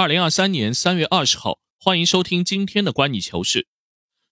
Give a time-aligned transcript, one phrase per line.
[0.00, 3.68] 二零二三年三月二十号，欢迎收听今天的观你球事。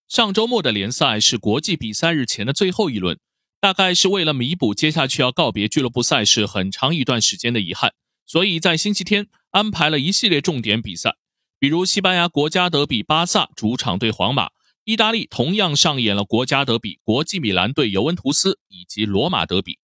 [0.08, 3.20] 上周末的联赛是国际比赛日前的最后一轮，
[3.60, 7.92] 大概是为了弥补接下去要告别俱乐部赛事很长一段时间的遗憾，
[8.24, 11.16] 所以在星期天安排了一系列重点比赛，
[11.58, 14.46] 比如西班牙国家德比，巴萨主场对皇马；
[14.84, 19.78] 意大利同样上演了国家德比，国际米兰对尤文图斯，以及罗马德比。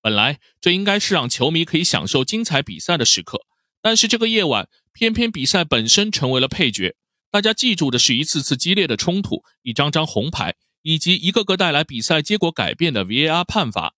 [0.00, 3.42] 本来这应该是让球迷可以享受精彩比赛的时刻。
[3.82, 6.94] 但是这个夜晚，偏偏比赛本身成为了配角。
[7.30, 13.94] 大家记住的是一次次激烈的冲突，一张张红牌，以及一个个带来比赛结果改变的 VAR 判罚。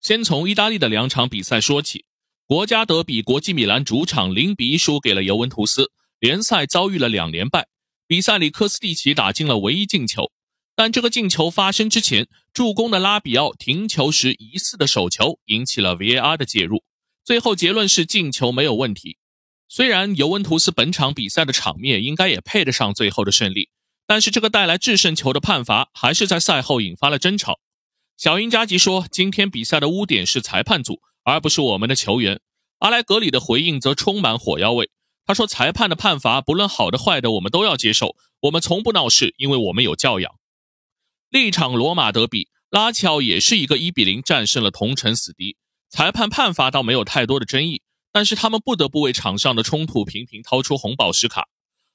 [0.00, 2.06] 先从意大利的两场比赛说起。
[2.46, 7.68] 国家德比，国际米兰主场零比一输给了尤文图斯，联赛遭遇了两连败。
[8.06, 10.30] 比赛里，科斯蒂奇打进了唯一进球，
[10.76, 16.84] 但这个进球发生之前，助攻的拉比奥停球时疑似的手球引起了 VAR 的介入。
[17.24, 19.16] 最后结论是进球没有问题。
[19.74, 23.70] 虽然尤文图斯本场比赛的场面应该也配得上最后的胜利，
[24.06, 27.58] 但是这个带来制胜球的判罚还是在赛后引发了争吵。
[28.18, 32.42] 小因扎吉说：“今天比赛的污点是裁判组，而不是我们的球员。”
[32.80, 34.90] 阿莱格里的回应则充满火药味。
[35.24, 38.14] 他说：“裁判的判罚不论好的坏的，我们都要接受。
[38.42, 40.34] 我们从不闹事，因为我们有教养。”
[41.32, 45.56] 另一场罗马德比，拉齐奥也是一个一比零战胜了同城死敌。
[45.88, 47.80] 裁判判罚倒没有太多的争议，
[48.12, 51.48] 但是他们不得不为场上的冲突频频掏出红宝石卡。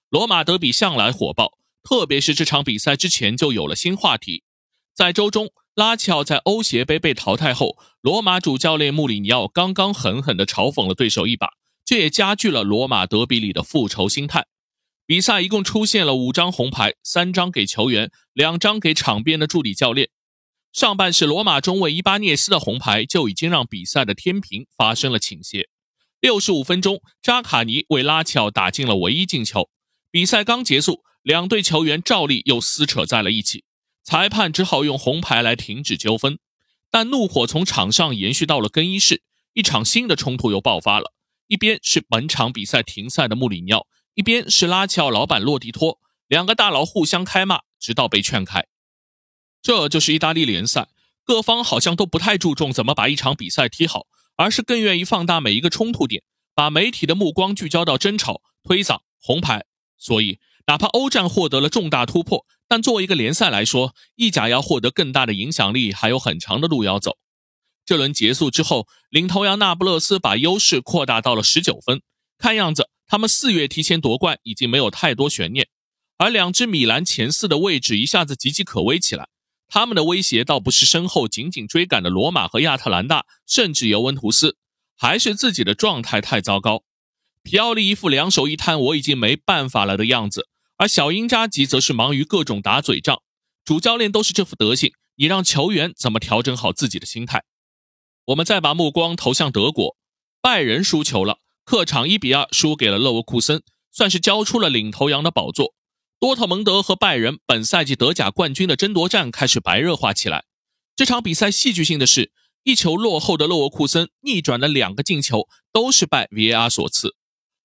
[0.09, 4.43] 罗马德比向来火爆，特别是这场比赛之前就有了新话题。
[4.95, 11.49] 在周中，拉齐奥在欧协杯被淘汰后，罗马主教练穆里尼奥刚刚狠狠地嘲讽了对手一把，
[11.85, 14.47] 这也加剧了罗马德比里的复仇心态。
[15.05, 20.09] 比赛一共出现了五张红牌，三张给球员，两张给场边的助理教练。
[20.73, 25.69] 上半时，罗马中卫伊巴涅斯的红牌就已经让比赛的天平发生了倾斜。
[26.19, 29.69] 六十五分钟，扎卡尼为拉齐奥打进了唯一进球。
[30.09, 33.65] 比赛刚结束，两队球员照例又撕扯在了一起，
[34.03, 36.39] 裁判只好用红牌来停止纠纷。
[36.89, 39.21] 但怒火从场上延续到了更衣室，
[39.53, 41.13] 一场新的冲突又爆发了。
[41.45, 43.85] 一边是本场比赛停赛的穆里尼奥，
[44.15, 48.65] 一边是拉齐奥老板洛迪托，两个大佬互相开骂，直到被劝开。
[49.61, 50.87] 这就是意大利联赛，
[51.23, 56.23] 各方好像都不太注重怎么把一场比赛踢好，而是更愿意放大每一个冲突点，
[56.55, 59.65] 把媒体的目光聚焦到争吵、推搡、红牌。
[59.97, 67.17] 所以，哪怕欧战获得了重大突破，但作为一个联赛来说，意甲要获得更大的影响力还有很长的路要走。
[67.83, 72.01] 这轮结束之后，领头羊那不勒斯把优势扩大到了十九分，
[72.37, 75.67] 看样子他们四月提前夺冠已经没有太多悬念，
[76.17, 79.29] 而两支米兰前四的位置一下子岌岌可危起来。
[79.67, 84.57] 他们的威胁倒不是身后紧紧追赶的罗马和亚特兰大，甚至尤文图斯，
[84.95, 86.83] 还是自己的状态太糟糕。
[87.43, 93.21] 皮奥利一副两手一摊，我已经没办法了的样子，而小因扎吉则是忙于各种打嘴仗。
[93.63, 97.43] 主教练都是这副德行，你让球员怎么调整好自己的心态？
[98.25, 99.95] 我们再把目光投向德国，
[100.41, 105.73] 拜仁输球了，客场一比二输给了勒沃库森，算是交出了领头羊的宝座。
[106.19, 110.45] 多特蒙德和拜仁本赛季德甲冠军的争夺战开始白热化起来。
[110.95, 112.31] 这场比赛戏剧性的是，
[112.63, 117.15] 一球落后的勒沃库森逆转的两个进球都是拜 VAR 所赐。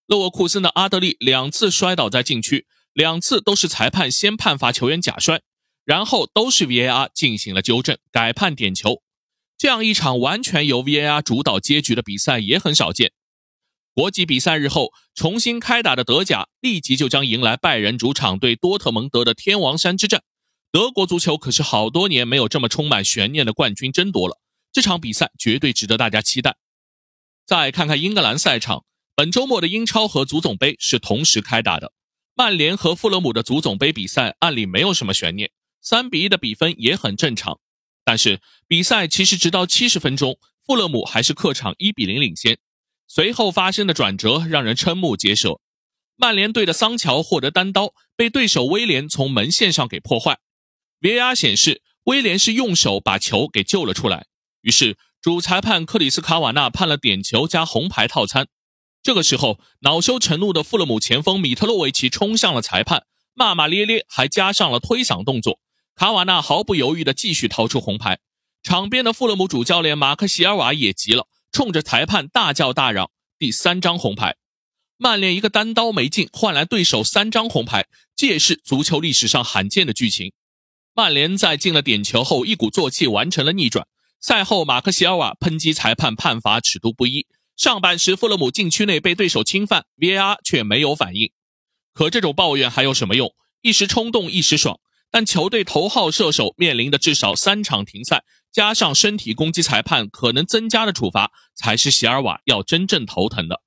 [0.06, 5.40] 勒沃库森的阿德利两次摔倒在禁区，两次都是裁判先判罚球员假摔，
[5.86, 9.00] 然后都是 VAR 进行了纠正，改判点球。
[9.56, 13.12] 这样一场完全由 VAR 主导结局的比赛也很少见。
[13.94, 20.22] 国际比赛日后重新开打的德甲，立即就将迎来拜仁主场对多特蒙德的天王山之战。
[20.70, 24.38] 德国足球可是好多年没有这么充满悬念的冠军争夺了，
[24.72, 26.56] 这场比赛绝对值得大家期待。
[27.44, 31.92] 再看看英格兰赛场，本周末的英超和足总杯是同时开打的。
[32.34, 35.50] 曼联和富勒姆的足总杯比赛按理没有什么悬念，
[35.82, 37.60] 三比一的比分也很正常。
[38.04, 42.58] 但是比赛其实直到七十分钟，富勒姆还是客场一比零领先。
[43.14, 45.60] 随后发生的转折让人瞠目结舌。
[46.16, 50.38] 曼联队的桑乔获得单刀，被对手威廉从门线上给破坏。
[51.02, 54.28] VAR 显示，威廉是用手把球给救了出来。
[54.62, 58.46] 于是主裁判克里斯卡瓦纳判了点球加红牌套餐。
[59.02, 63.04] 这个时候，恼羞成怒的富勒姆前锋米特洛维奇冲向了裁判，
[63.34, 65.60] 骂骂咧咧，还加上了推搡动作。
[65.94, 68.20] 卡瓦纳毫不犹豫地继续掏出红牌。
[68.62, 71.26] 场边的富勒姆主教练马克席尔瓦也急了。
[71.52, 74.36] 冲着裁判大叫大嚷，第三张红牌，
[74.96, 80.32] 曼联一个单刀没进，换来对手三张红牌，这也是足球历史上罕见的剧情。
[80.94, 83.86] 曼联在进了点球后，一鼓作气完成了逆转。
[84.20, 87.26] 赛后，马克西尔瓦抨击裁判判罚尺度不一，
[87.56, 91.30] 上半时富勒姆禁区内被对手侵犯，VAR 却没有反应。
[91.92, 93.34] 可这种抱怨还有什么用？
[93.60, 98.22] 一时冲动一时爽，但球队头号射手面临的至少三场停赛，
[98.52, 103.62] 加上身体攻击裁判可能增加的处罚，才是席尔瓦要真正头疼的。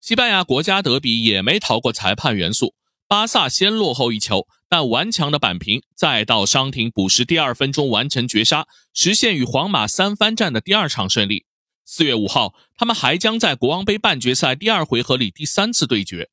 [0.00, 2.74] 西班牙国家德比也没逃过裁判元素，
[3.08, 11.46] 巴萨先落后一球，但顽强的扳平，再到伤停补时第二分钟完成绝杀，实现与皇马三番战的第二场胜利。
[11.84, 16.30] 四月五号，他们还将在国王杯半决赛第二回合里第三次对决。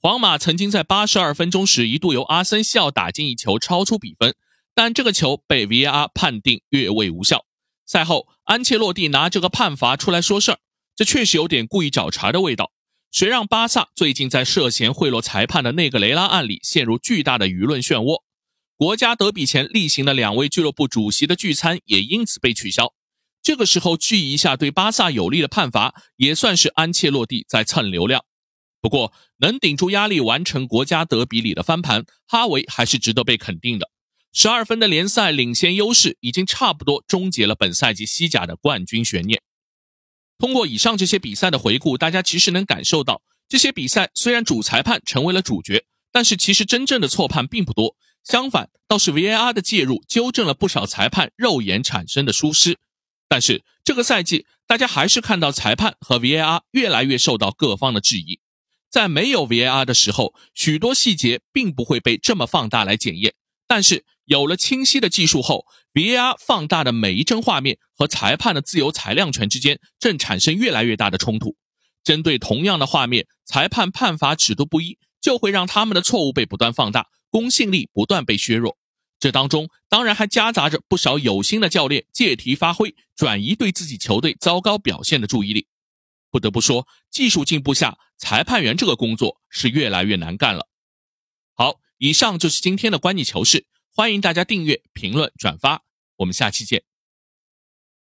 [0.00, 4.34] 皇马曾经在八十二分钟时一度由阿森西奥打进一球，超出比分，
[4.74, 7.44] 但这个球被 VAR 判定越位无效。
[7.84, 10.58] 赛后，安切洛蒂拿这个判罚出来说事儿，
[10.96, 12.72] 这确实有点故意找茬的味道。
[13.10, 18.22] 谁让巴萨最近在涉嫌贿赂裁判的内格雷拉案里陷入巨大的舆论漩涡？
[18.78, 22.94] 国家德比前例行的两位俱乐部主席的聚餐也因此被取消。
[23.42, 28.24] 这个时候聚一下对巴萨有利的判罚，也算是安切洛蒂在蹭流量。
[28.80, 33.91] 不过，能顶住压力完成国家德比里的翻盘，哈维还是值得被肯定的。
[34.32, 39.42] 十二分的联赛领先优势已经差不多终结了本赛季西甲的冠军悬念。
[40.38, 47.94] 通过以上这些比赛的回顾，大家其实能感受到，这些比赛虽然主裁判成为了主角，但是其实真正的错判并不多。
[48.24, 52.78] 相反，倒是 VAR 的介入纠正了不少裁判肉眼产生的疏失。
[53.28, 58.40] 但是这个赛季，大家还是看到裁判和 VAR 越来越受到各方的质疑。
[58.90, 63.34] 在没有 VAR 的时候，许多细节并不会被这么放大来检验。
[63.66, 71.56] 但是有了清晰的技术后，VR 放大的每一帧画面和裁判的自由裁量权之间正产生越来越大的冲突。
[72.04, 78.76] 针对同样的画面，裁判判罚尺度不一，就会让他们的错误被不断放大，公信力不断被削弱。
[79.20, 85.68] 这当中当然还夹杂着不少有心的教练借题发挥，转移对自己球队糟糕表现的注意力。
[86.30, 90.66] 不得不说，技术进步下，裁判员这个工作是越来越难干了。
[91.54, 95.84] 好，以上就是今天的观你球事，欢迎大家订阅、评论、转发，
[96.16, 96.91] 我们下期见。